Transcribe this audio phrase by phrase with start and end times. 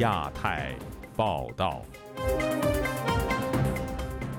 [0.00, 0.74] 亚太
[1.14, 1.82] 报道。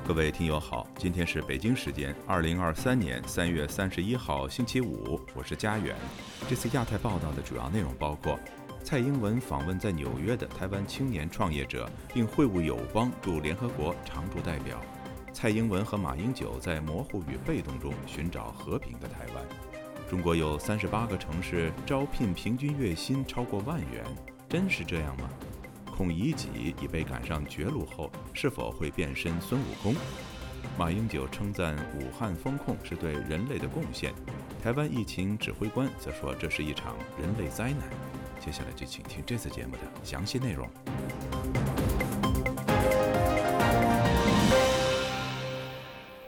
[0.07, 5.95] 各位听友好，今天是北京时间二零二三年三月三十一号星期五，我是佳远。
[6.49, 8.39] 这次亚太报道的主要内容包括：
[8.83, 14.77] 蔡英文访问在纽约的台湾青年创业者，并会晤友邦驻联合国常驻代表；
[15.31, 19.43] 蔡英文和马英九在模糊与被动中寻找和平的台湾；
[20.09, 24.03] 中国有三十八个城市招聘平均月薪超过万元，
[24.49, 25.29] 真是这样吗？
[26.01, 29.93] 孔乙己已被赶上绝路后，是否会变身孙悟空？
[30.75, 34.11] 马英九称赞武汉封控是对人类的贡献，
[34.63, 37.87] 台湾疫情指挥官则说这是一场人类灾难。
[38.39, 40.67] 接下来就请听这次节目的详细内容。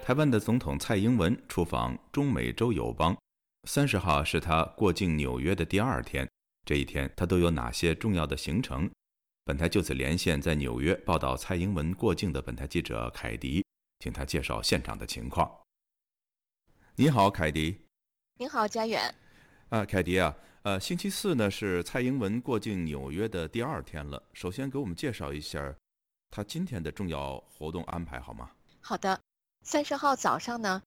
[0.03, 3.17] 台湾的总统蔡英文出访中美洲友邦，
[3.67, 6.29] 三十号是他过境纽约的第二天。
[6.63, 8.87] 这一天他都有哪些重要的行程？
[9.45, 13.65] 本台就此连线在纽约报道蔡英文过境的本台记者凯迪，
[13.99, 15.51] 请他介绍现场的情况。
[16.95, 17.77] 你好，凯迪。
[18.37, 19.13] 你好，佳远。
[19.67, 24.23] 啊，凯迪啊，呃，星期四呢是蔡英文过境纽约的第二天了。
[24.31, 25.75] 首先给我们介绍一下
[26.31, 28.49] 他今天的重要活动安排好吗？
[28.79, 29.19] 好的，
[29.63, 30.81] 三十号早上呢，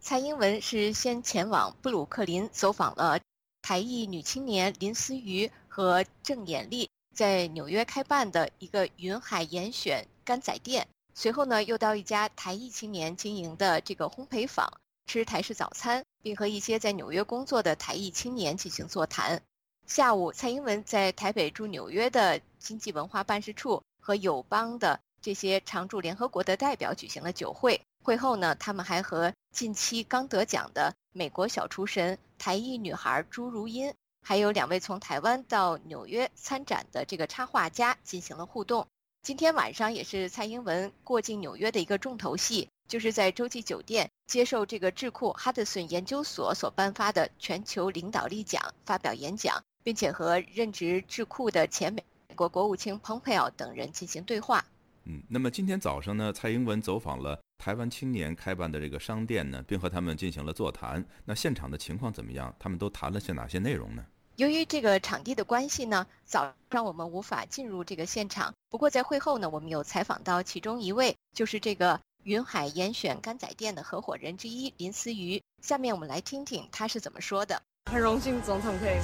[0.00, 3.18] 蔡英文是先前往布鲁克林走访了
[3.62, 6.90] 台裔女青年林思瑜和郑衍丽。
[7.12, 14.72] 在纽约开办的一个云海严选干仔店，随后呢，又到一家台裔青年经营的这个烘焙坊
[15.06, 19.42] 吃台式早餐，并和一些在纽约工作的台裔青年进行座谈。
[19.86, 27.80] 下午，蔡英文在台北驻纽约的经济文化办事处和友邦的这些常驻联合国的代表举行了酒会。
[28.02, 33.92] 会后呢，他们还和近期刚得奖的美国小厨神台裔女孩朱如茵。
[34.24, 38.86] 还有两位从台湾到纽约参展的这个插画家进行了互动。
[39.22, 52.02] 今天晚上也是蔡英文过境纽约的一个重头戏，就是在洲际酒店接受这个智库哈德逊研究所所颁发的全球领导力奖发表演讲，并且和任职智库的前美
[52.34, 54.64] 国国务卿蓬佩奥等人进行对话。
[55.04, 61.04] 嗯，那么今天早上呢，蔡英文走访了台湾青年开办的这个商店呢，并和他们进行了座谈。
[61.24, 62.54] 那现场的情况怎么样？
[62.58, 64.04] 他们都谈了些哪些内容呢？
[64.36, 68.54] 由于这个场地的关系呢，早上我们无法进入这个现场。
[68.70, 75.42] 不过在会后呢，我们有采访到其中一位，就是这个云海严选干仔店的合伙人之一林思瑜。
[75.60, 77.60] 下面我们来听听他是怎么说的。
[77.90, 78.96] 很荣幸总统可以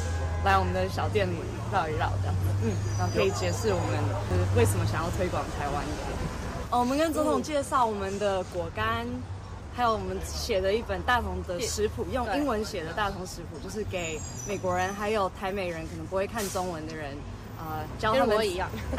[0.44, 1.36] 来我们的小店里
[1.70, 5.84] 绕一绕的，嗯，然后可以解释我们为什么想要推广台湾。
[6.70, 9.06] 哦，我们跟总统介绍我们的果干。
[9.74, 14.18] 还有我们写的一本大同的食谱，用英文写的大同食谱，就是给
[14.48, 17.16] 美国人还有台美人可能不会看中文的人，
[17.58, 18.68] 呃，教他们一样，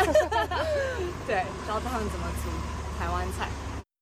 [1.28, 2.50] 对，教他们怎么煮
[2.98, 3.50] 台湾菜。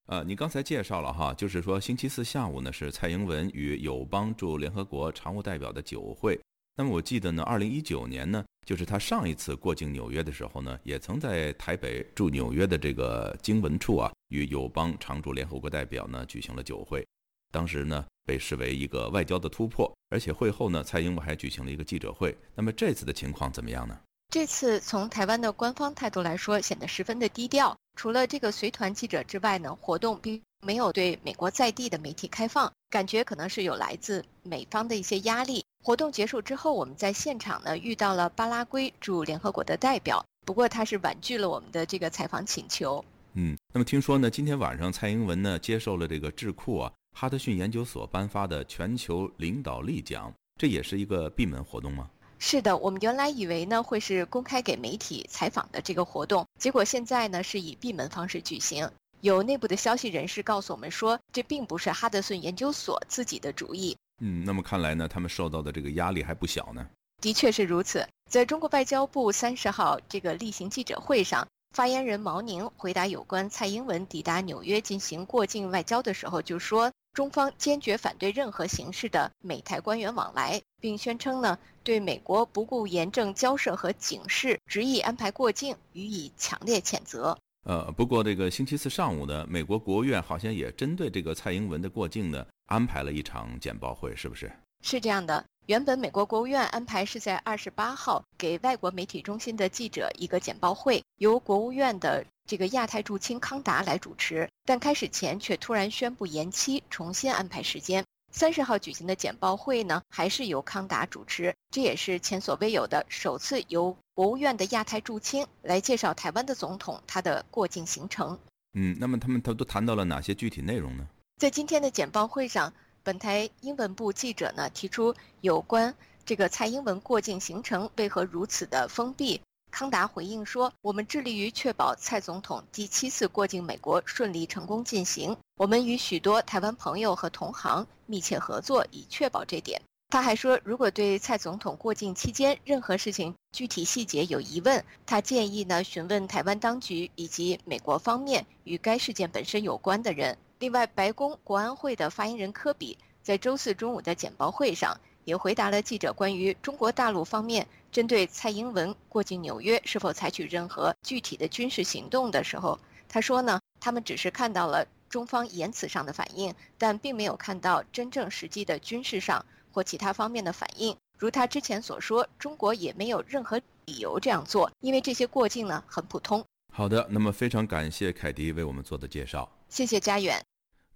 [0.06, 6.40] 呃，你刚才介绍了哈，就是说星期四下午呢是蔡英文与友邦驻联合国常务代表的酒会。
[6.80, 17.04] 那么我记得呢，二零一九年呢，就是他上一次过境纽约的时候呢，也曾在台北驻纽约的这个经文处啊，与友邦常驻联合国代表呢举行了酒会，
[17.52, 22.38] 当时呢被视为一个外交的突破，而且会后呢，蔡英文还举行了一个记者会。
[22.54, 24.00] 那么这次的情况怎么样呢？
[24.30, 35.66] 这次从台湾的官方态度来说，显得十分的低调，除了这个随团记者之外呢，活动并没有对美国在地的媒体开放，感觉可能是有来自美方的一些压力。
[35.88, 43.06] 活动结束之后，我们在现场呢遇到了巴拉圭驻联合国的代表，不过他是婉拒了我们的这个采访请求。
[43.36, 52.10] 嗯，那么听说呢，今天晚上蔡英文呢接受了这个智库啊哈德逊研究所颁发的全球领导力奖，这也是一个闭门活动吗？
[52.38, 58.92] 是的，我们原来以为呢会是公开给媒体采访的这个活动，结果现在呢是以闭门方式举行。
[59.22, 63.96] 有内部的消息人士告诉我们说，这并不是哈德逊研究所自己的主意。
[64.20, 66.88] 嗯，那么看来呢，他们受到的这个压力还不小呢。
[67.22, 68.08] 的确是如此。
[68.30, 87.38] 在中国外交部三十号这个例行记者会上，发言人毛宁回答有关蔡英文抵达纽约进行过境外交的时候，就说中方坚决反对任何形式的美台官员往来，并宣称呢，对美国不顾严正交涉和警示，执意安排过境予以强烈谴责。
[87.68, 92.46] 呃，不过这个星期四上午呢，美国国务院好像也针对这个蔡英文的过境呢。
[92.68, 94.50] 安排了一场简报会，是不是？
[94.82, 108.06] 是这样的，原本美国国务院安排是在二十八号给外国媒体中心的记者一个简报会，由国务院的这个亚太驻青康达来主持，但开始前却突然宣布延期，重新安排时间。
[108.38, 118.38] 三十号举行的简报会呢，还是由康达主持，这也是前所未有的首次由国务院的亚太驻青来介绍台湾的总统他的过境行程。
[118.74, 121.08] 嗯，那么他们他都谈到了哪些具体内容呢？
[121.38, 129.42] 在今天的简报会上，本台英文部记者呢提出有关这个蔡英文过境行程为何如此的封闭。
[129.78, 135.38] 康达回应说：“我们致力于确保蔡总统第七次过境美国顺利成功进行。
[135.56, 139.80] 我们与许多台湾朋友和同行密切合作，以确保这点。”
[140.10, 150.36] 他还说，如果对蔡总统过境期间任何事情具体细节有疑问，他建议呢询问台湾当局以及美国方面与该事件本身有关的人。
[150.58, 157.68] 另外，白宫国安会的发言人科比在周四中午的简报会上也回答了记者关于中国大陆方面。
[157.92, 170.96] 针对蔡英文过境纽约是否采取任何具体的军事行动的时候，他说呢，他们只是看到了中方言辞上的反应，但并没有看到真正实际的军事上或其他方面的反应。
[171.18, 176.46] 如他之前所说，中国也没有任何理由这样做，因为这些过境呢很普通。
[176.74, 180.44] 好的，那么非常感谢凯迪为我们做的介绍，谢谢家远。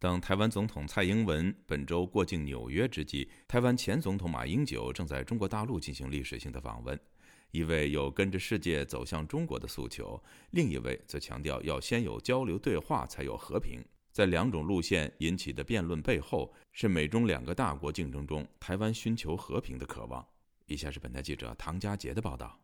[0.02, 7.00] 当台湾总统蔡英文本周过境纽约之际，台湾前总统马英九正在中国大陆进行历史性的访问。
[7.52, 10.20] 一位有跟着世界走向中国的诉求，
[10.54, 13.80] 另一位则强调要先有交流对话才有和平。
[14.12, 20.26] 在两种路线引起的辩论背后，是美中两个大国竞争中台湾寻求和平的渴望。
[20.66, 22.60] 以下是本台记者唐佳杰的报道。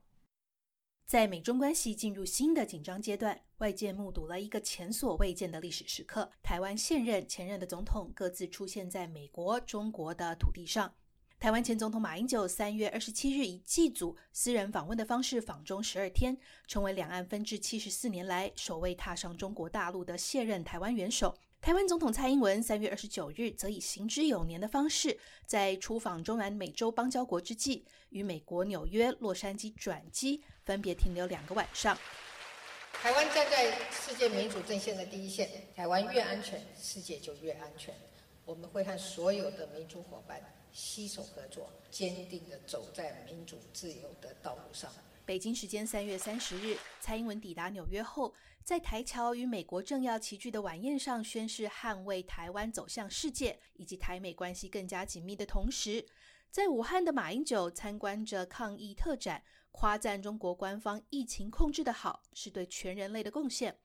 [1.07, 10.93] 在美中关系进入新的紧张阶段，外界目睹了一个前所未见的历史时刻：台湾现任、前任的总统各自出现在美国、中国的土地上。
[11.39, 16.37] 台湾前总统马英九三月二十七日以祭祖私人访问的方式访中十二天，
[16.67, 21.33] 成为两岸分治七十四年来首位踏上中国大陆的卸任台湾元首。
[21.59, 31.97] 台湾总统蔡英文三月二十九日则以行之有年的方式，在出访中南美洲邦交国之际，于美国纽约、洛杉矶转机，分别停留两个晚上。
[32.93, 37.93] 台湾站在世界民主阵线的第一线，台湾越安全，世界就越安全。
[38.45, 44.89] 我们会和所有的民主伙伴携手合作，坚定地走在民主自由的道路上。
[45.27, 48.33] 北京时间三月三十日，蔡英文抵达纽约后。
[48.63, 56.05] 在台侨与美国政要齐聚的晚宴上，宣誓捍卫台湾走向世界，以及台美关系更加紧密的同时，
[56.49, 63.77] 在武汉的马英九参观着抗疫特展，夸赞中国官方疫情控制的好，是对全人类的贡献。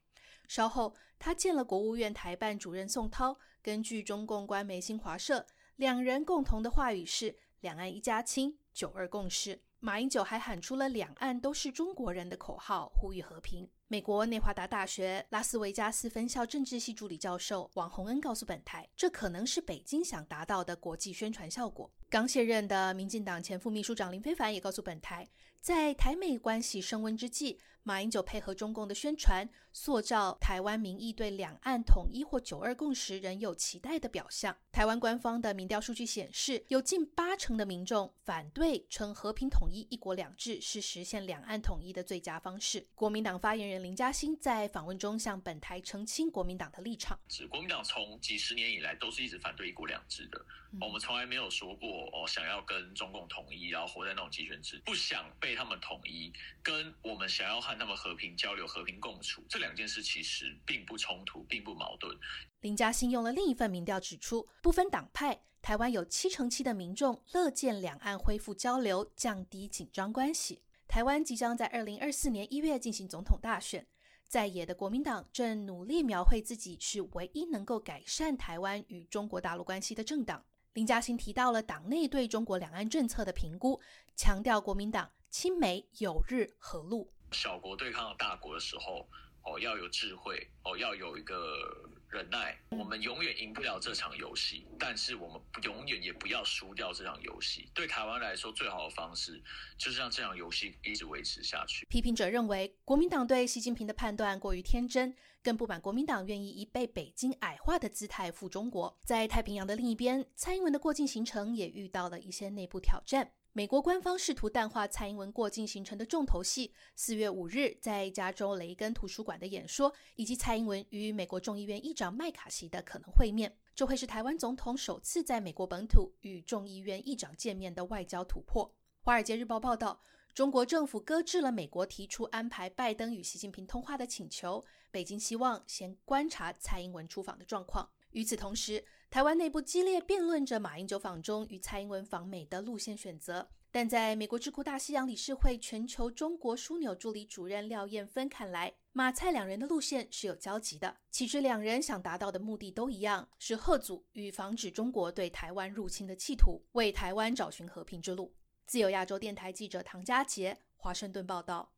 [0.47, 5.44] 稍后，他见了国务院台办主任宋涛，根据中共官媒新华社，
[5.75, 9.61] 两人共同的话语是“两岸一家亲，九二共识”。
[9.84, 13.69] 马英九还喊出了“两岸都是中国人”的口号，呼吁和平。
[13.88, 21.90] 美国内华达大学拉斯维加斯分校政治系助理教授王洪恩告诉本台，这可能是北京想达到的国际宣传效果。
[22.08, 25.29] 刚卸任的民进党前副秘书长林非凡也告诉本台，
[25.61, 27.58] 在台美关系升温之际。
[27.84, 34.56] 马英九配合中共的宣传，塑造台湾民意对两岸统一或九二共识仍有期待的表象。
[34.70, 42.87] 台湾官方的民调数据显示，有近八成的民众反对称和平统一、一国两制是实现两岸统一的最佳方式。
[42.94, 50.40] 国民党发言人林嘉欣在访问中向本台澄清国民党的立场：是国民党从几十年以来都是一直反对一国两制的，
[50.81, 62.17] 我们从来没有说过哦想要跟中共统一，然后活在那种集权制，不想被他们统一，跟我们想要和那么和平交流、和平共处，这两件事其实并不冲突，并不矛盾。
[62.60, 70.62] 林嘉欣用了另一份民调指出，不分党派，台湾有七成七的民众乐见两岸恢复交流，降低紧张关系。
[70.86, 73.86] 台湾即将在二零二四年一月进行总统大选，
[74.29, 80.44] 在野的国民党正努力描绘自己是唯一能够改善台湾与中国大陆关系的政党。
[80.74, 83.81] 林嘉欣提到了党内对中国两岸政策的评估，
[84.14, 87.12] 强调国民党亲美友日和陆。
[87.32, 89.08] 小国对抗大国的时候，
[89.43, 92.56] 哦，要有智慧，哦，要有一个忍耐。
[92.70, 97.70] 我们永远赢不了这场游戏，但是我们永远也不要输掉这场游戏。
[97.74, 99.43] 对台湾来说，最好的方式
[99.79, 101.86] 就是让这场游戏一直维持下去。
[101.86, 108.98] 批评者认为，国民党对习近平的判断过于天真，更不满国民党愿意以被北京矮化的姿态赴中国。
[109.05, 113.32] 在太平洋的另一边，蔡英文的过境行程也遇到了一些内部挑战。
[113.55, 128.75] 美国官方试图淡化蔡英文过境行程的重头戏，四月五日在加州雷根图书馆的演说，以及蔡英文与美国众议院议长麦卡锡的可能会面，这会是台湾总统首次在美国本土与众议院议长见面的外交突破。
[129.03, 130.01] 华尔街日报报道，
[130.32, 137.91] 中国政府搁置了美国提出安排拜登与习近平通话的请求，北京希望先观察蔡英文出访的状况。
[138.13, 143.46] 与此同时，台湾内部激烈辩论着马英九访中与蔡英文访美的路线选择。
[143.70, 150.96] 但在美国智库大西洋理事会全球中国枢纽助理主任廖燕芬看来，马蔡两人的路线是有交集的。
[151.10, 158.34] 其实两人想达到的目的都一样，是贺阻与防止中国对台湾入侵的企图，为台湾找寻和平之路。
[158.64, 161.74] 自由亚洲电台记者唐佳杰，华盛顿报道。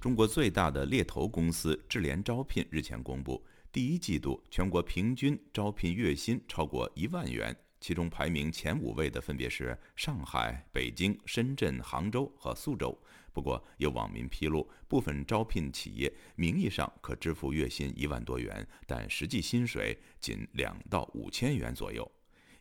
[0.00, 12.98] 中国最大的猎头公司智联招聘日前公布，第一季度全国平均招聘月薪超过一万元，其中排名前五位的分别是上海、北京、深圳、杭州和苏州。
[13.34, 22.10] 不过，有网民披露，部分招聘企业名义上可支付月薪一万多元，但实际薪水仅两到五千元左右。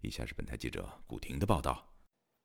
[0.02, 1.89] 以下是本台记者古婷的报道。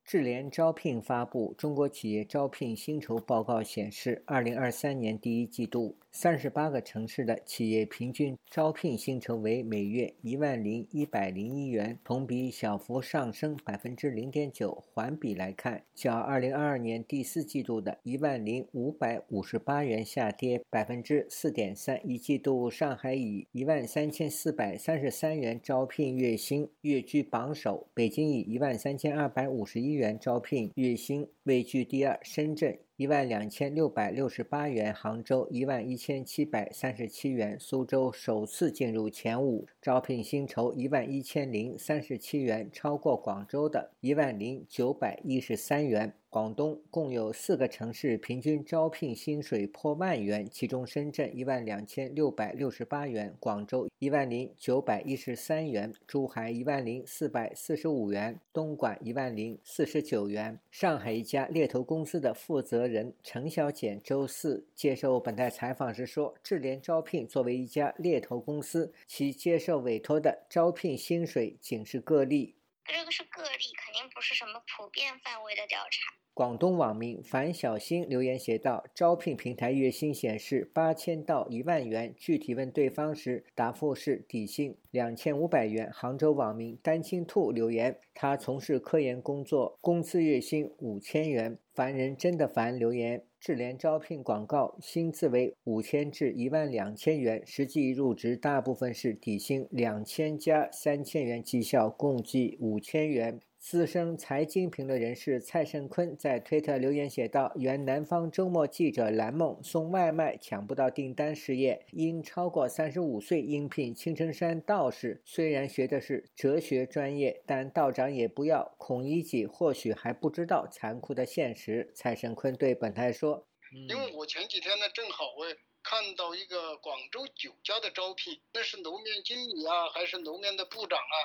[0.04, 14.84] 智联招聘发布《中国企业招聘薪酬报告》显示，二零二三年第一季度，三十八个城市的企业平均招聘薪酬为每月一万零一百零一元，同比小幅上升百分之零点九。
[14.92, 21.98] 环比来看，较二零二二年第四季度的一万零五百五十八元下跌百分之四点三。
[22.06, 29.93] 一季度，上海以一万三千四百三十三元招聘月薪，跃居榜首；北京以一万三千二百五十一。
[29.94, 32.78] 元招聘月薪位居第二，深圳。
[32.96, 46.14] 一万两千六百六十八元，杭州一万一千七百三十七元，苏州首次进入前五，招聘薪酬一万一千零三十七元，超过广州的一万零九百一十三元。
[46.30, 60.58] 广东共有四个城市平均招聘薪水破万元，其中深圳一万两千六百六十八元，广州一万零九百一十三元，珠海一万零四百四十五元，东莞一万零四十九元。
[60.72, 72.56] 上海一家猎头公司的负责人陈小简周四接受本台采访时说：“智联招聘作为一家猎头公司，其接受委托的招聘薪水仅是个例。
[72.84, 115.22] 这个是个例，肯定不是什么普遍范围的调查。”广东网民樊小新留言写道：“招聘平台月薪显示八千到一万元，具体问对方时，答复是底薪两千五百元。”杭州网民丹青兔留言：“他从事科研工作，工资月薪五千元。”凡人真的烦留言：“智联招聘广告薪资为五千至一万两千元，实际入职大部分是底薪两千加三千元，绩效共计五千元。”资深财经评论人士蔡盛坤在推特留言写道：“原南方周末记者蓝梦送外卖抢不到订单失业，因超过三十五岁应聘青城山道士。
[115.24, 118.74] 虽然学的是哲学专业，但道长也不要。
[118.76, 123.46] 孔乙己或许还不知道残酷的现实。”蔡盛坤对本台说
[123.88, 125.46] ：“因为我前几天呢，正好我
[125.82, 131.16] 看到一个广州酒家的招聘，那是楼面经理啊，还是楼面的部长啊？”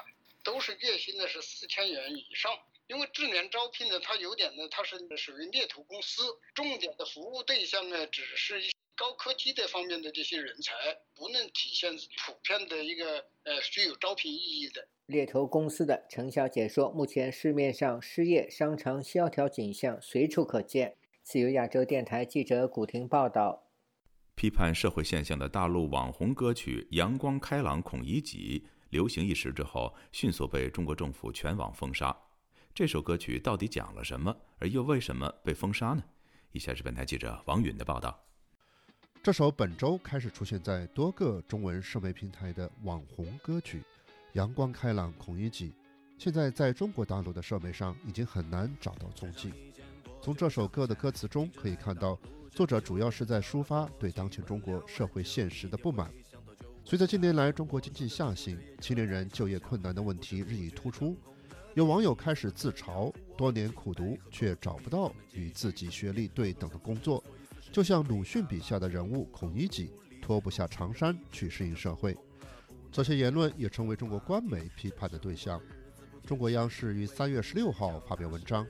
[0.49, 2.51] 都是月薪呢是四千元以上，
[2.87, 6.23] 因为智联招聘呢，它有点呢，它是属于猎头公司，
[6.55, 10.73] 重点的服务对象呢，只是一高科技的方面的这些人才，
[11.13, 11.93] 不能体现
[12.25, 14.87] 普遍的一个呃具有招聘意义的。
[15.05, 20.97] 猎头公司的陈小姐说，目前市面上失业、商场萧条景象随处可见。
[21.21, 23.67] 自由亚洲电台记者古婷报道。
[24.33, 28.63] 批判社会现象的大陆网红歌曲《阳光开朗孔乙己》。
[28.89, 32.15] 流行一时之后，迅速被中国政府全网封杀。
[32.73, 36.03] 这首歌曲到底讲了什么，而又为什么被封杀呢？
[36.51, 38.17] 以下是本台记者王允的报道。
[39.21, 43.79] 这首本周开始出现在多个中文社媒平台的网红歌曲
[44.33, 45.71] 《阳光开朗孔乙己》，
[46.17, 49.51] 现在在中国大陆的社媒上已经很难找到踪迹。
[50.21, 52.17] 从这首歌的歌词中可以看到，
[52.51, 56.11] 作者主要是在抒发对当前中国社会现实的不满。
[56.89, 61.15] 随着近年来中国经济下行，青年人就业困难的问题日益突出，
[61.75, 67.23] 有网友开始自嘲：多年苦读却找不到与自己学历对等的工作，
[67.71, 72.17] 就像鲁迅笔下的人物孔乙己，脱不下长衫去适应社会。
[72.91, 75.61] 这些言论也成为中国官媒批判的对象。
[76.25, 78.65] 中国央视于三月十六号发表文章，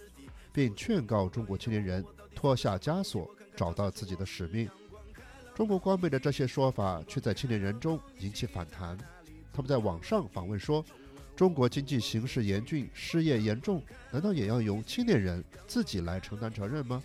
[0.51, 2.03] 并劝告中国青年人
[2.35, 4.69] 脱下枷锁，找到自己的使命。
[5.59, 8.97] 中国官媒的这些说法却在青年人中引起反弹。
[9.51, 10.81] 他们在网上访问说
[11.35, 17.03] ：“中国经济形势严峻，失业严重，难道也要由青年人自己来承担责任吗？”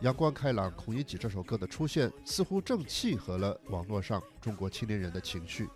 [0.04, 5.68] 《阳光开朗孔乙己》这首歌的出现，似乎正契合了网络上中国青年人的情绪。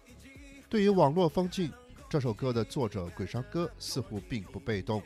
[0.68, 1.72] 对于网络风景，
[2.08, 5.02] 这首歌的作者鬼山哥似乎并不被动。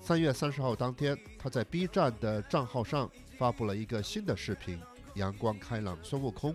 [0.00, 4.76] 三月三十号当天，他在 B 站的账号上发布了一个新的视频
[5.18, 6.52] 《阳光开朗孙悟空》，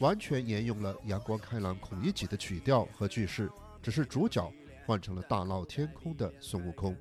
[0.00, 3.48] 完全沿用了《阳光开朗孔乙己》的曲调和句式，
[3.80, 4.52] 只是主角
[4.84, 6.94] 换成了大闹天空的孙悟空。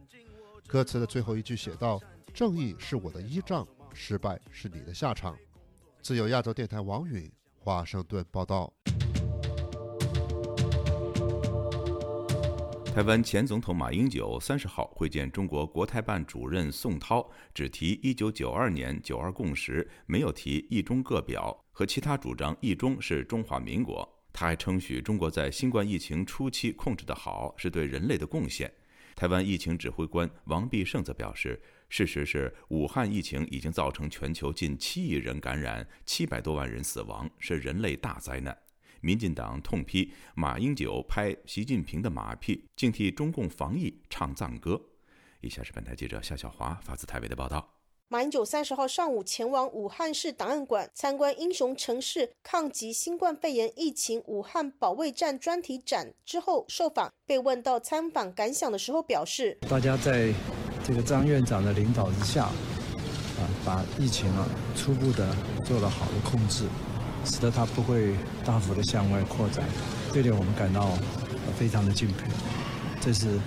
[0.68, 2.00] 歌词的最后一句写道
[2.34, 5.38] ：“正义是我的依仗，失败是你的下场。”
[6.02, 8.72] 自由亚洲电台王允华盛顿报道。
[12.94, 24.08] 台湾前总统马英九三十号会见中国国台办主任宋涛，只提一九九二年九二共识，没有提一中各表和其他主张一中是中华民国。
[24.32, 28.72] 他还称许中国在新冠疫情初期控制得好，是对人类的贡献。
[29.16, 31.60] 台湾疫情指挥官王必胜则表示，
[31.90, 38.56] 事实是武汉疫情已经造成全球近七亿人感染，七百多万人死亡，是人类大灾难。
[39.04, 44.82] 民进党痛批马英九拍习近平的马屁，竟替中共防疫唱赞歌。
[45.42, 47.68] 以下是本台记者夏小华发自台北的报道：
[48.08, 60.34] 马英九三十号上午前往武汉市档案馆参观“英雄城市抗击新冠肺炎疫情武汉保卫战”专题展之后受访，被问到参访感想的时候，表示：“大家在
[60.82, 66.66] 这个张院长的领导之下，啊，把疫情啊初步的做了好的控制。”
[67.26, 68.16] 使得它不会
[68.46, 69.64] 大幅的向外扩展，
[70.14, 70.92] 这点我们感到
[71.58, 72.30] 非常的敬佩。
[73.00, 73.40] 这是，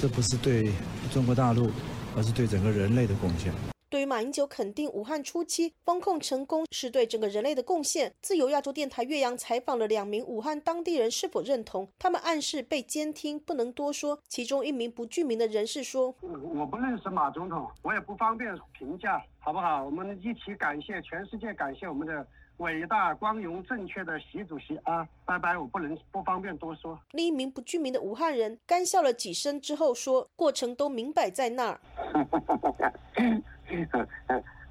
[0.00, 0.72] 这不是对
[1.12, 1.70] 中国大陆，
[2.16, 3.52] 而是对整个人类的贡献。
[3.90, 11.86] 对于马英九肯定武汉初期封控成功是对整个人类的贡献，自由亚洲电台岳阳采访了两名武汉当地人，是否认同？
[11.98, 14.18] 他们暗示被监听，不能多说。
[14.28, 16.14] 其中一名不具名的人士说
[16.54, 19.84] ：“我不认识马总统，我也不方便评价，好不好？
[19.84, 22.26] 我们一起感谢全世界，感谢我们的。”
[22.58, 25.06] 伟大、光荣、正确的习主席啊！
[25.24, 26.98] 拜拜，我不能不方便多说。
[27.12, 31.80] 另一名不具名的武汉人干笑了几声之后说：“过程都明摆在那儿。”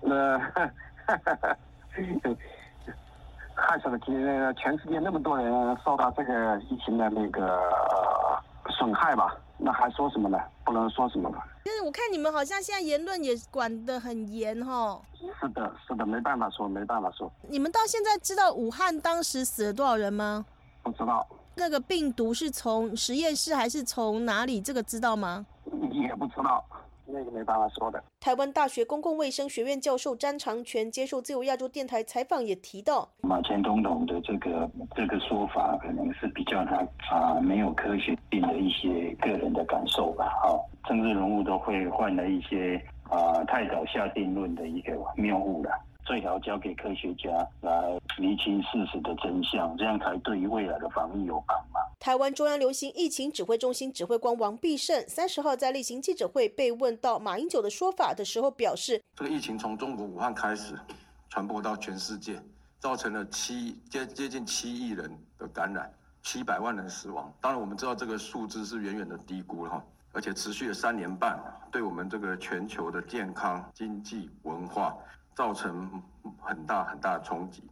[0.01, 0.39] 那
[3.55, 3.99] 害什么？
[3.99, 7.59] 今天全世界那么多人受到这个疫情的那个
[8.69, 9.35] 损害吧？
[9.63, 10.37] 那还说什么呢？
[10.65, 11.37] 不能说什么了。
[11.63, 14.99] 但是我看你们好像现在言论也管得很严哈。
[15.39, 17.31] 是的，是的，没办法说，没办法说。
[17.47, 20.43] 你们到现在知道武汉当时死了多少人吗？
[20.81, 21.27] 不知道。
[21.55, 24.59] 那个病毒是从实验室还是从哪里？
[24.59, 25.45] 这个知道吗？
[25.91, 26.65] 也不知道。
[27.11, 28.03] 那个没办法说的。
[28.19, 36.75] 台湾大学公共卫生学院教授詹长全接受自由亚洲电台采访也提到，马前总统的这个这个说法可能是比较他
[37.09, 40.25] 啊没有科学性的一些个人的感受吧。
[40.43, 40.55] 啊，
[40.87, 45.71] 政治人物都会换了一些啊太早下定论的一个谬误了。
[46.05, 47.29] 最好交给科学家
[47.61, 51.81] 来厘清事实的真相，这样才对于未来的防疫有帮忙。
[51.99, 60.73] 台湾中央流行疫情指挥中心指挥官王必胜三十号在例行记者会被问到马英九的说法的时候，表示：这个疫情从中国武汉开始
[61.29, 62.41] 传播到全世界，
[62.79, 65.89] 造成了七接接近七亿人的感染，
[66.23, 67.31] 七百万人死亡。
[67.39, 71.39] 当然，我们知道这个数字是远远的低估了哈，而且持续了三年半，
[71.71, 74.97] 对我们这个全球的健康、经济、文化。
[75.35, 76.01] 造成
[76.39, 77.63] 很大很大的冲击，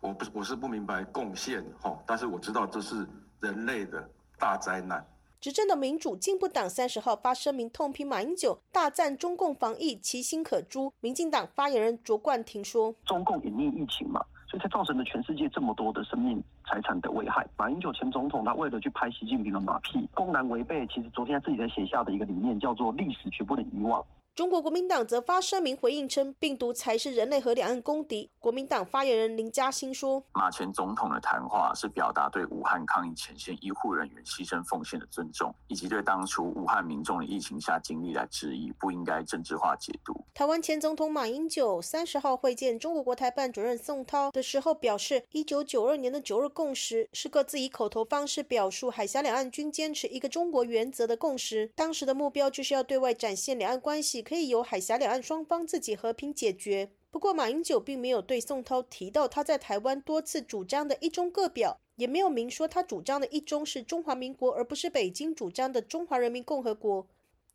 [0.00, 3.06] 我不我是不明白贡献哈，但是我知道这是
[3.40, 5.04] 人类的大灾难。
[5.40, 10.90] 执政的民主进步党三十号发声明痛批马英九，大赞中共防疫其心可诛。
[11.00, 17.46] 民进党发言人卓冠廷说：“中共隐匿疫情嘛，所以才造成了全世界这么多的生命财产的危害。
[17.58, 24.02] 马英九前总统他为了去拍习近平的马屁，公然违背其实昨天自己在写下的一个理念，叫做历史绝不能遗忘。”
[24.34, 28.28] 中国国民党则发声明回应称，病毒才是人类和两岸公敌。
[28.40, 54.23] 国民党发言人林嘉欣说：“马前总统的谈话是表达对武汉抗疫前线医护人员牺牲奉献的尊重，以及对当初武汉民众的疫情下经历来质疑，不应该政治化解读。”台湾前总统马英九三十号会见中国国台办主任宋涛的时候表示，一九九二年的九日共识是各自以口头方式表述海峡两岸均坚持一个中国原则的共识，当时的目标就是要对外展现两岸关系。
[54.24, 56.90] 可以由海峡两岸双方自己和平解决。
[57.10, 67.06] 不过，马英九并没有对宋涛提到他在台湾多次主张的一中各表，也没有明说他主张的一中是中华民国，而不是北京主张的中华人民共和国。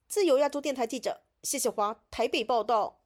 [0.07, 3.01] 自由亚洲电台记者谢谢华台北报道。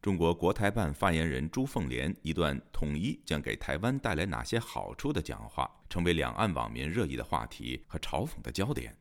[0.00, 8.96] 中国国台办发言人朱凤莲一段统一将给台湾带来哪些好处的讲话，成为两岸网民热议的话题和嘲讽的焦点。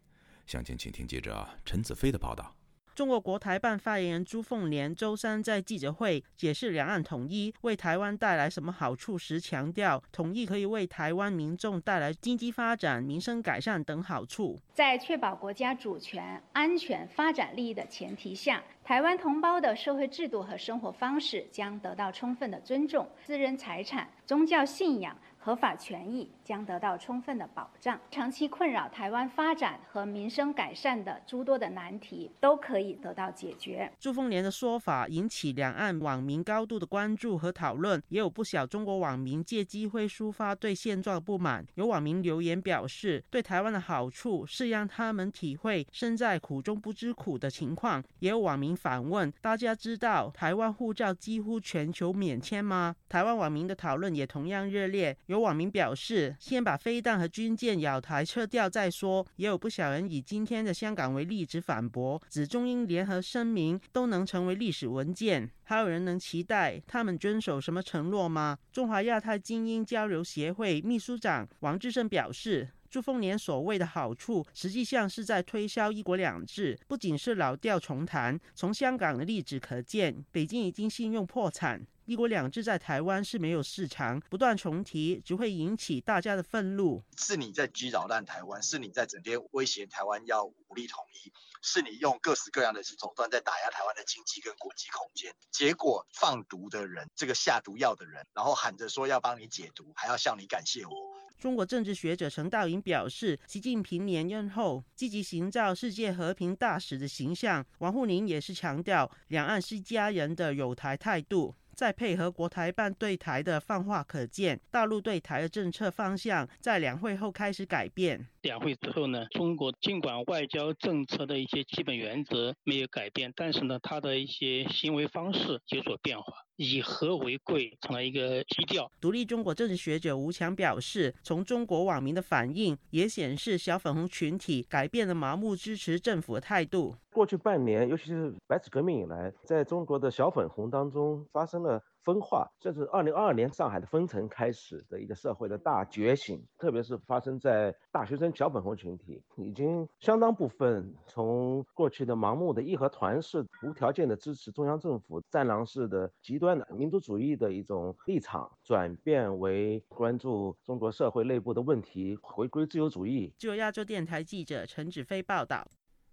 [0.48, 2.57] 详情，请听记者陈子飞的报道。
[2.98, 14.60] 中国国台办发言人朱凤莲周三在记者会解释两岸统一为台湾带来什么好处时强调，统一可以为台湾民众带来经济发展、民生改善等好处。
[14.74, 25.16] 在确保国家主权、安全、发展利益的前提下，台湾同胞的社会制度和生活方式将得到充分的尊重，私人财产、宗教信仰。
[25.40, 33.92] 合法权益将得到充分的保障，长期困扰台湾发展和民生改善的诸多的难题都可以得到解决。
[34.00, 41.66] 朱凤莲的说法引起两岸网民高度的关注和讨论，也有不少中国网民借机会抒发对现状的不满。
[41.76, 48.02] 有网民留言表示，对台湾的好处是让他们体会身在苦中不知苦的情况。
[48.20, 52.96] 也有网民反问：大家知道台湾护照几乎全球免签吗？
[53.10, 55.18] 台湾网民的讨论也同样热烈。
[55.26, 59.26] 有网民表示，先把飞弹和军舰咬台撤掉再说。
[59.36, 68.58] 也有不少人以今天的香港为例子反驳，指中英联合声明都能成为历史文件，还有人能期待他们遵守什么承诺吗？
[68.72, 78.40] 中华亚太精英交流协会秘书长王志胜表示，朱凤莲所谓的好处，实际上是在推销“一国两制”，不仅是老调重弹。
[78.56, 81.86] 从香港的例子可见，北京已经信用破产。
[82.08, 87.04] 一国两制在台湾是没有市场，不断重提只会引起大家的愤怒。
[87.18, 95.36] 是你在击扰烂台湾，是你在整天威胁台湾要武力统一，是你用各式各样的手段在打压台湾的经济跟国际空间。
[95.52, 100.92] 结果放毒的人，这个下毒药的人，然后喊着说要帮你解毒，还要向你感谢我。
[101.38, 107.66] 中国政治学者陈道颖表示，习近平连任后积极营造世界和平大使的形象。
[107.80, 111.54] 王沪宁也是强调两岸是家人的友台态度。
[111.78, 118.26] 再配合国台办对台的放话，可见大陆对台的政策方向在两会后开始改变。
[118.48, 126.34] 两会之后呢，中国尽管外交政策的一些基本原则没有改变，但是呢，它的一些行为方式有所变化。
[126.56, 128.92] 以和为贵成了一个基调。
[129.00, 136.96] 独立中国政治学者吴强表示，从中国网民的反应也显示，小粉红群体改变了盲目支持政府的态度。
[137.12, 141.84] 过去半年，尤其是白纸革命以来，在中国的小粉红当中发生了。
[142.08, 163.34] 分化，这是二零二二年上海的封城开始的一个社会的大觉醒，特别是发生在大学生小粉红群体，已经相当部分从过去的盲目的义和团式、无条件的支持中央政府、战狼式的极端的民族主义的一种立场，转变为关注中国社会内部的问题，回归自由主义。
[163.38, 165.68] 据亚洲电台记者陈子飞报道，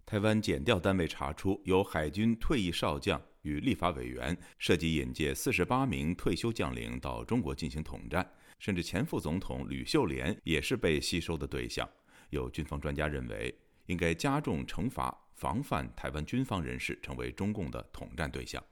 [0.04, 3.22] 台湾检调单位查出有海军退役少将。
[3.44, 8.28] 与立法委员涉及引介四十八名退休将领到中国进行统战，
[8.58, 11.88] 甚至前副总统吕秀莲也是被吸收的对象。
[12.30, 13.54] 有军方专家认为，
[13.86, 18.62] 应该加重惩罚，防范台湾军方人士成为中共的统战对象。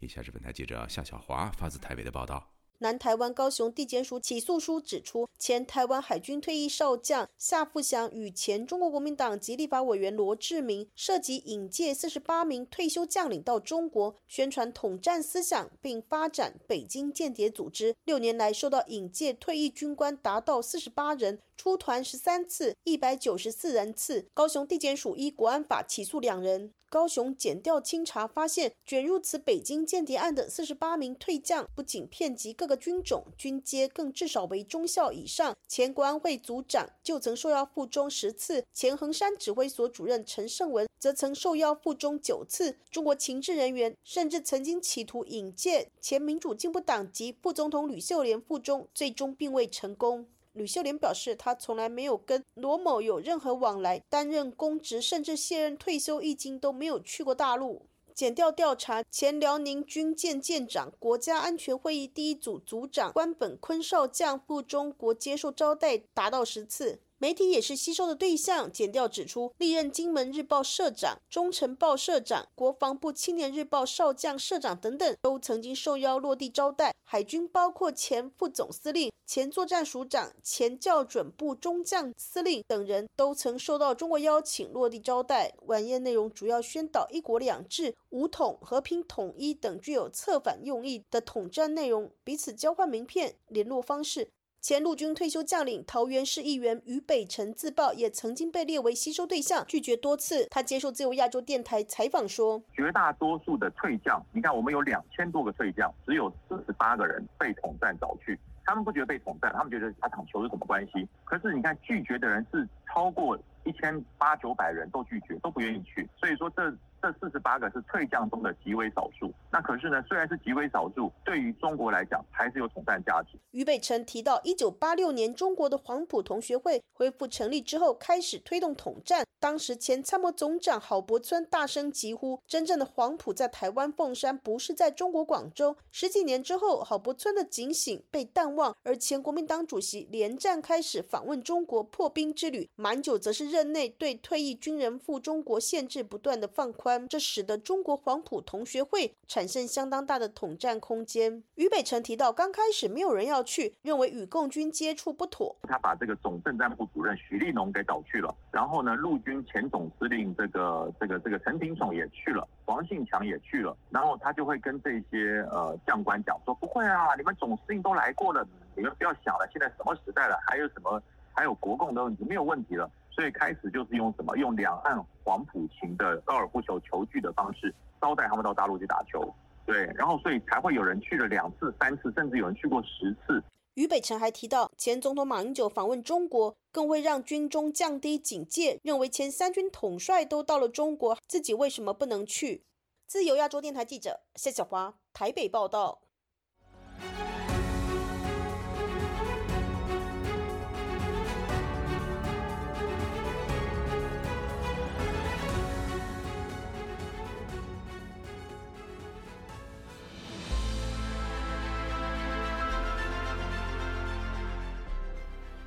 [0.00, 2.55] 以下是本台记者夏小华发自台北的报道。
[2.78, 17.94] 南台湾高雄地检署起诉书指出，前台湾海军退役少将夏富祥与前中国国民党籍立法委员罗志明涉及引介四十八名退休将领到中国，宣传统战思想，并发展北京间谍组织。
[18.04, 24.28] 六年来，受到引介退役军官达到四十八人，出团十三次，一百九十四人次。
[24.34, 26.72] 高雄地检署依国安法起诉两人。
[26.96, 35.54] 高雄检调清查发现，卷入此北京间谍案的四十八名退将，不仅遍及各个军种、军阶，更至少为中校以上。
[35.68, 42.78] 前国安会组长就曾受邀赴中十次，前衡山指挥所主任陈胜文则曾受邀赴中九次。
[42.90, 50.26] 中国情治人员甚至曾经企图引荐前民主进步党籍副总统吕秀莲赴中，最终并未成功。
[50.56, 57.82] 吕秀莲表示，她从来没有跟罗某有任何往来，担任公职甚至卸任退休一经都没有去过大陆。
[58.14, 67.00] 检调调查，前辽宁军舰舰长、国家安全会议第一组组长关本坤少将赴中国接受招待达到十次。
[67.18, 68.70] 媒体也是吸收的对象。
[68.70, 76.94] 检调指出，历任金门日报社长、中城报社长、国防部青年日报少将社长等等，都曾经受邀落地招待。
[77.04, 85.54] 海军包括前副总司令、前作战署长、前校准部中将司令等人都曾受到中国邀请落地招待。
[85.66, 94.28] 晚宴内容主要宣导“一国两制”、“武统”、“和平统一”等具有策反用意的统战内容，彼此交换名片、联络方式。
[94.66, 100.44] 前陆军退休将领、桃园市议员于北辰自曝，也曾经被列为吸收对象，拒绝多次。
[100.50, 108.36] 他接受自由亚洲电台采访说：“绝大多数的退将，你看我们有两千多个退将，只有四十八个人被统战找去。
[108.64, 111.08] 他们不觉得被统战，他们觉得他场球有什么关系？
[111.22, 116.10] 可是你看拒绝的人是超过一千八九百人都拒绝，都不愿意去。
[116.18, 119.32] 所以说这。”这四十八个是退将中的极为少数。
[119.50, 123.38] 那可是呢，虽然是极为少数，对于中国来讲还是有统战价值。
[123.52, 129.24] 俞北辰提到，一九八六年中国的黄埔同学会恢复成立之后，开始推动统战。
[129.38, 151.42] 当时前参谋总长郝柏村大声疾呼：“真正的黄埔在台湾凤山，不是在中国广州。”十几年之后，郝柏村的警醒被淡忘，而前国民党主席连战开始访问中国破冰之旅，满久则是任内对退役军人赴中国限制不断的放宽，这使得中国黄埔同学会产生相当大的统战空间。
[151.56, 168.46] 俞北辰提到，刚开始没有人要去，认为与共军接触不妥，他把这个总政战部主任许立农给找去了，然后呢，陆军前总司令这个这个这个陈平爽也去了，王信强也去了，然后他就会跟这些呃将官讲说，不会啊，你们总司令都来过了，
[168.76, 171.02] 你们不要想了，现在什么时代了，还有什么
[171.34, 183.42] 还有国共的问题没有问题了，所以开始就是用什么用两岸黄埔情的高尔夫球球具的方式招待他们到大陆去打球，对，然后所以才会有人去了两次、三次，甚至有人去过十次。
[183.72, 192.64] 俞北辰还提到，前总统马英九访问中国，更会让军中降低警戒，认为前三军统帅都到了中国，自己为什么不能去？
[193.06, 196.00] 自由亚洲电台记者谢小华台北报道。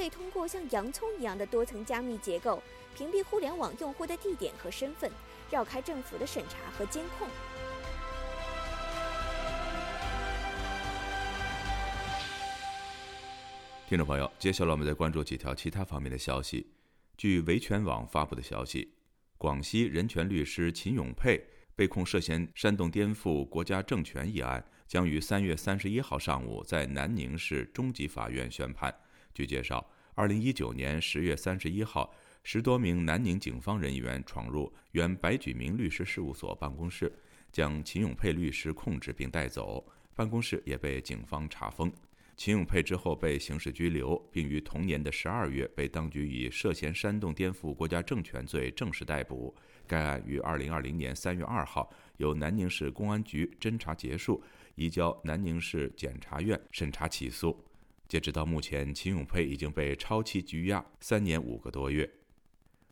[0.00, 2.62] 可以通过像洋葱一样的多层加密结构，
[2.96, 5.12] 屏蔽互联网用户的地点和身份，
[5.50, 7.28] 绕开政府的审查和监控。
[13.86, 16.72] 听众朋友，接下来我们再关注几条其他方面的消息。
[17.18, 18.94] 据维权网发布的消息，
[19.36, 21.44] 广西人权律师秦永佩
[21.76, 28.94] 被控涉嫌煽动颠覆国家政权一案，将于三月三十一号上午在南宁市中级法院宣判。
[29.34, 32.12] 据介绍，二零一九年十月三十一号，
[32.42, 37.12] 十多名南宁警方人员闯入原白举明律师事务所办公室，
[37.50, 41.92] 将秦永佩律师控制并带走，办公室也被警方查封。
[42.36, 49.54] 秦永佩之后被刑事拘留，并于同年的十二月被当局以涉嫌煽动颠覆国家政权罪正式逮捕。
[49.86, 54.42] 该案于二零二零年三月二号由南宁市公安局侦查结束，
[54.74, 57.62] 移交南宁市检察院审查起诉。
[58.10, 62.10] 截止到目前，秦永佩已经被超期拘押三年五个多月。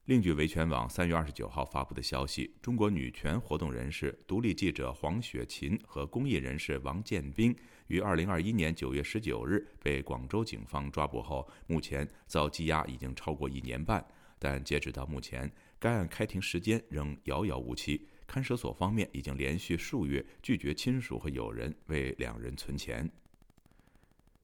[0.05, 7.53] 另据维权网三月二十九号发布的消息，中国女权活动人士、独立记者黄雪琴和公益人士王建斌。
[7.89, 14.07] 于二零二一年九月十九日被广州警方抓捕后，目前遭羁押已经超过一年半。
[14.39, 15.51] 但截止到目前，
[15.81, 18.07] 该案开庭时间仍遥遥无期。
[18.25, 23.11] 看守所方面已经连续数月拒绝亲属和友人为两人存钱。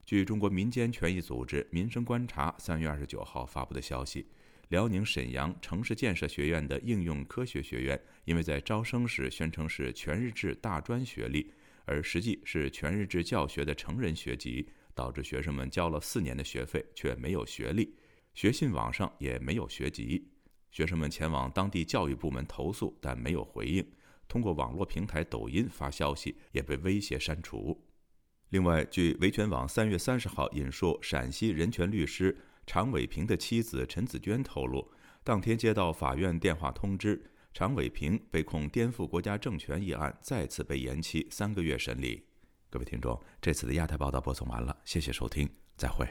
[0.05, 4.27] 据中国民间权益组织“民生观察”三月二十九号发布的消息，
[4.69, 11.51] 辽宁沈阳城市建设学院的应用科学学院，因为在招生时宣称是全日制大专学历。
[11.85, 17.95] 而实际是全日制教学的成人学籍，导致学生们交了四年的学费却没有学历，
[18.35, 20.27] 学信网上也没有学籍。
[20.69, 23.83] 学生们前往当地教育部门投诉，但没有回应。
[24.27, 27.84] 通过网络平台抖音发消息，也被威胁删除。
[28.49, 34.91] 另外，据维权网三月三十号引述陕西人权律师常伟平的妻子陈子娟透露，
[35.23, 37.31] 当天接到法院电话通知。
[37.53, 42.25] 常伟平被控颠覆国家政权一案再次被延期三个月审理。
[42.69, 46.05] 各位听众，这次的亚太报道播送完了，谢谢收听，再会。